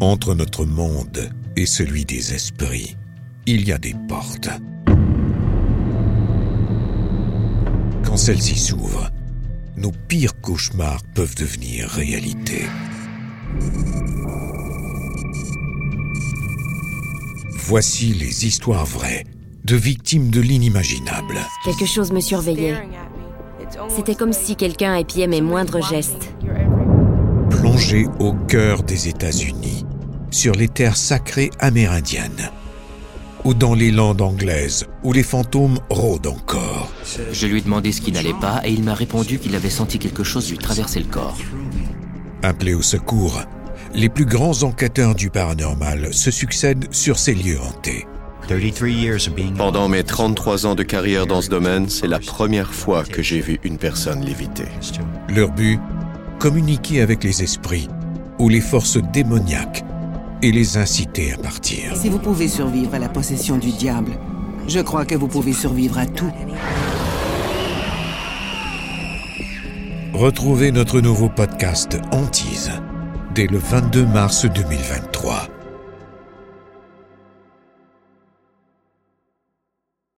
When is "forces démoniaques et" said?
58.60-60.52